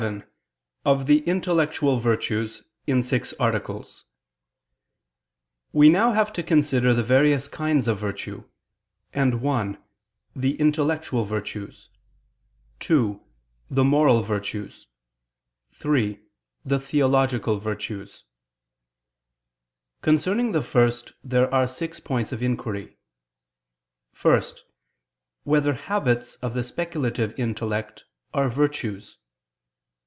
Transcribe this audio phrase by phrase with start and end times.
[0.03, 0.21] ________________________QUESTION
[0.83, 4.05] 57 OF THE INTELLECTUAL VIRTUES (In Six Articles)
[5.73, 8.45] We now have to consider the various kinds of virtue:
[9.13, 9.77] and (1)
[10.35, 11.91] the intellectual virtues;
[12.79, 13.21] (2)
[13.69, 14.87] the moral virtues;
[15.73, 16.19] (3)
[16.65, 18.23] the theological virtues.
[20.01, 22.97] Concerning the first there are six points of inquiry:
[24.19, 24.41] (1)
[25.43, 29.19] Whether habits of the speculative intellect are virtues?